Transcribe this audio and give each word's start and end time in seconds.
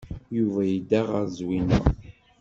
Yuba 0.37 0.61
yedda 0.71 1.01
ɣer 1.11 1.25
Zwina. 1.37 1.79